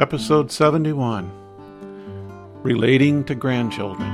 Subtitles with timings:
[0.00, 1.30] Episode 71
[2.62, 4.08] Relating to Grandchildren.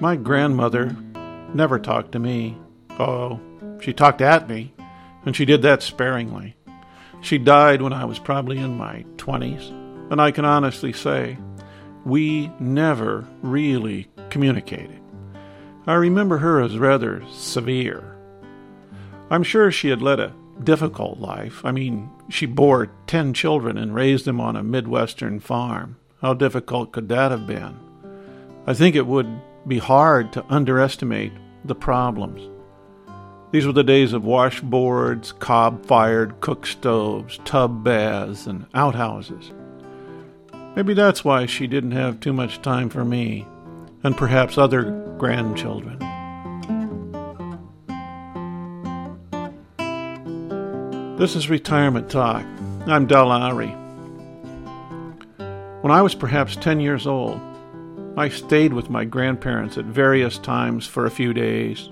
[0.00, 0.96] My grandmother
[1.54, 2.58] never talked to me.
[2.98, 3.38] Oh,
[3.80, 4.74] she talked at me,
[5.24, 6.56] and she did that sparingly.
[7.20, 9.70] She died when I was probably in my 20s,
[10.10, 11.38] and I can honestly say
[12.04, 15.00] we never really communicated.
[15.86, 18.16] I remember her as rather severe.
[19.30, 21.64] I'm sure she had led a difficult life.
[21.64, 25.96] I mean, she bore ten children and raised them on a Midwestern farm.
[26.22, 27.78] How difficult could that have been?
[28.66, 29.28] I think it would
[29.66, 31.32] be hard to underestimate
[31.64, 32.50] the problems.
[33.52, 39.52] These were the days of washboards, cob fired cook stoves, tub baths, and outhouses.
[40.74, 43.46] Maybe that's why she didn't have too much time for me,
[44.02, 45.98] and perhaps other grandchildren.
[51.16, 52.44] This is Retirement Talk.
[52.86, 53.30] I'm Del.
[55.80, 57.40] When I was perhaps 10 years old,
[58.18, 61.88] I stayed with my grandparents at various times for a few days.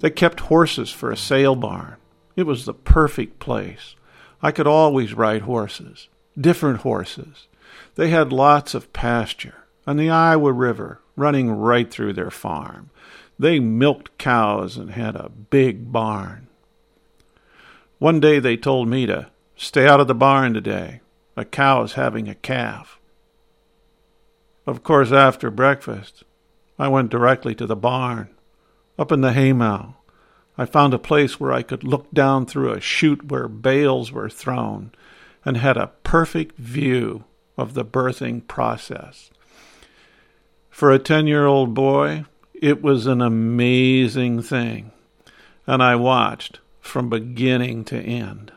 [0.00, 1.98] They kept horses for a sale barn.
[2.34, 3.94] It was the perfect place.
[4.42, 7.46] I could always ride horses, different horses.
[7.94, 12.90] They had lots of pasture, and the Iowa River running right through their farm.
[13.38, 16.48] They milked cows and had a big barn.
[18.02, 21.02] One day they told me to stay out of the barn today.
[21.36, 22.98] A cow is having a calf.
[24.66, 26.24] Of course, after breakfast,
[26.80, 28.30] I went directly to the barn.
[28.98, 29.94] Up in the haymow,
[30.58, 34.28] I found a place where I could look down through a chute where bales were
[34.28, 34.90] thrown
[35.44, 37.22] and had a perfect view
[37.56, 39.30] of the birthing process.
[40.70, 44.90] For a 10 year old boy, it was an amazing thing,
[45.68, 48.52] and I watched from beginning to end.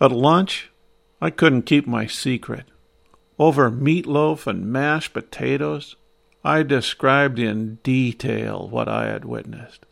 [0.00, 0.70] At lunch,
[1.20, 2.64] I couldn't keep my secret.
[3.38, 5.94] Over meatloaf and mashed potatoes,
[6.42, 9.84] I described in detail what I had witnessed.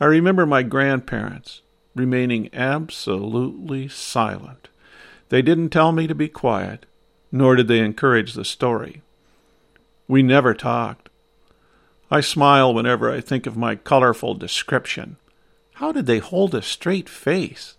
[0.00, 1.60] I remember my grandparents
[1.94, 4.68] remaining absolutely silent.
[5.28, 6.86] They didn't tell me to be quiet,
[7.30, 9.02] nor did they encourage the story.
[10.06, 11.10] We never talked.
[12.10, 15.18] I smile whenever I think of my colorful description
[15.78, 17.76] how did they hold a straight face?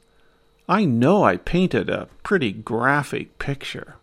[0.70, 3.96] I know I painted a pretty graphic picture.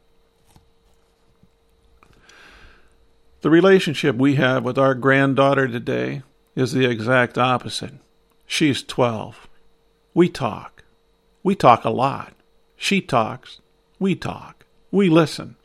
[3.41, 6.23] The relationship we have with our granddaughter today
[6.55, 7.95] is the exact opposite.
[8.47, 9.49] She's 12.
[10.13, 10.83] We talk.
[11.43, 12.35] We talk a lot.
[12.77, 13.63] She talks.
[13.99, 14.67] We talk.
[14.91, 15.57] We listen.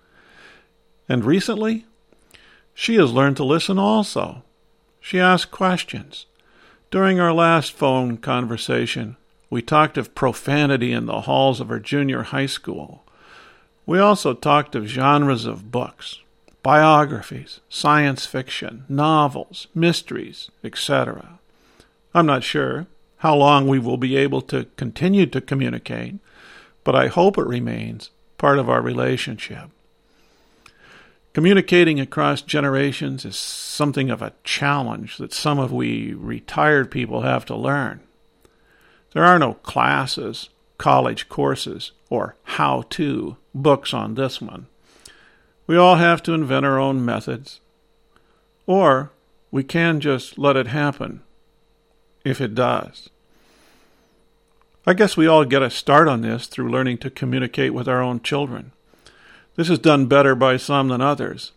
[1.09, 1.85] And recently,
[2.73, 4.43] she has learned to listen also.
[5.01, 6.27] She asks questions.
[6.91, 9.15] During our last phone conversation,
[9.49, 13.05] we talked of profanity in the halls of our junior high school.
[13.85, 16.19] We also talked of genres of books,
[16.63, 21.39] biographies, science fiction, novels, mysteries, etc.
[22.13, 22.87] I'm not sure
[23.19, 26.15] how long we will be able to continue to communicate,
[26.83, 29.69] but I hope it remains part of our relationship.
[31.33, 37.45] Communicating across generations is something of a challenge that some of we retired people have
[37.45, 38.01] to learn.
[39.13, 44.67] There are no classes, college courses, or how to books on this one.
[45.67, 47.61] We all have to invent our own methods.
[48.65, 49.11] Or
[49.51, 51.21] we can just let it happen
[52.25, 53.09] if it does.
[54.85, 58.01] I guess we all get a start on this through learning to communicate with our
[58.01, 58.73] own children.
[59.55, 61.51] This is done better by some than others.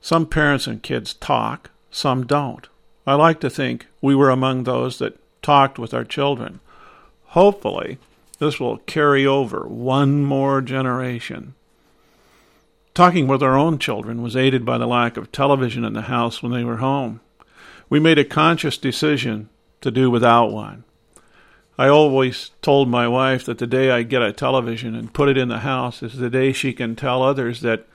[0.00, 2.68] Some parents and kids talk, some don't.
[3.06, 6.60] I like to think we were among those that talked with our children.
[7.26, 7.98] Hopefully,
[8.38, 11.54] this will carry over one more generation.
[12.94, 16.42] Talking with our own children was aided by the lack of television in the house
[16.42, 17.20] when they were home.
[17.88, 19.48] We made a conscious decision
[19.80, 20.84] to do without one.
[21.78, 25.36] I always told my wife that the day I get a television and put it
[25.36, 27.86] in the house is the day she can tell others that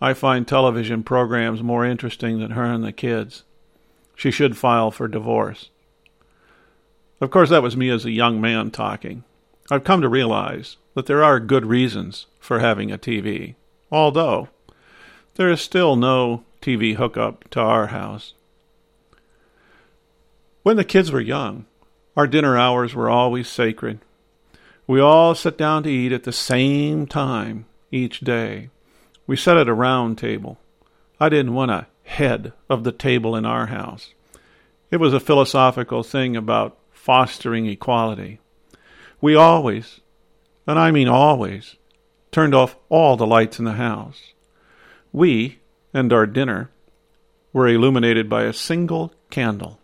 [0.00, 3.44] I find television programs more interesting than her and the kids.
[4.14, 5.68] She should file for divorce.
[7.20, 9.24] Of course, that was me as a young man talking.
[9.70, 13.54] I've come to realize that there are good reasons for having a TV,
[13.90, 14.48] although
[15.34, 18.32] there is still no TV hookup to our house.
[20.62, 21.66] When the kids were young,
[22.16, 24.00] our dinner hours were always sacred.
[24.86, 28.70] We all sat down to eat at the same time each day.
[29.26, 30.58] We sat at a round table.
[31.18, 34.14] I didn't want a head of the table in our house.
[34.90, 38.38] It was a philosophical thing about fostering equality.
[39.20, 40.00] We always
[40.66, 41.76] and I mean always,
[42.32, 44.34] turned off all the lights in the house.
[45.12, 45.60] We,
[45.94, 46.70] and our dinner,
[47.52, 49.78] were illuminated by a single candle.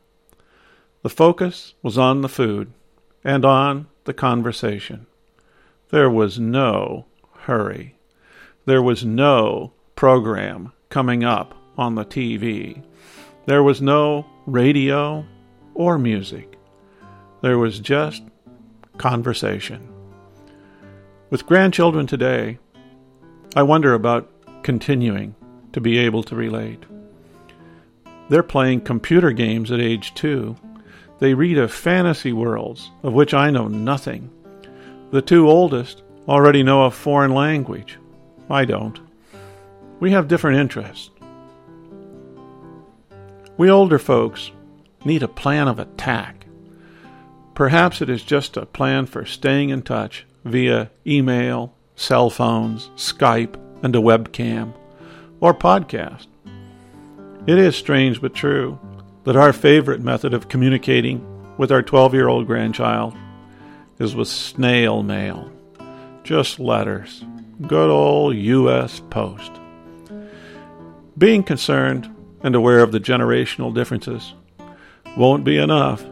[1.02, 2.72] The focus was on the food
[3.24, 5.06] and on the conversation.
[5.90, 7.06] There was no
[7.40, 7.96] hurry.
[8.66, 12.84] There was no program coming up on the TV.
[13.46, 15.26] There was no radio
[15.74, 16.56] or music.
[17.40, 18.22] There was just
[18.96, 19.88] conversation.
[21.30, 22.58] With grandchildren today,
[23.56, 24.30] I wonder about
[24.62, 25.34] continuing
[25.72, 26.84] to be able to relate.
[28.28, 30.56] They're playing computer games at age two.
[31.22, 34.28] They read of fantasy worlds of which I know nothing.
[35.12, 37.96] The two oldest already know a foreign language.
[38.50, 38.98] I don't.
[40.00, 41.10] We have different interests.
[43.56, 44.50] We older folks
[45.04, 46.44] need a plan of attack.
[47.54, 53.54] Perhaps it is just a plan for staying in touch via email, cell phones, Skype,
[53.84, 54.72] and a webcam,
[55.38, 56.26] or podcast.
[57.46, 58.80] It is strange but true
[59.24, 61.26] that our favorite method of communicating
[61.56, 63.14] with our 12 year old grandchild
[63.98, 65.50] is with snail mail.
[66.24, 67.24] Just letters.
[67.66, 69.00] Good old U.S.
[69.10, 69.52] Post.
[71.16, 74.34] Being concerned and aware of the generational differences
[75.16, 76.04] won't be enough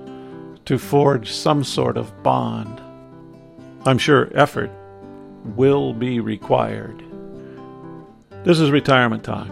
[0.67, 2.81] to forge some sort of bond.
[3.87, 4.71] I'm sure effort
[5.57, 7.03] will be required.
[8.45, 9.49] This is Retirement Talk.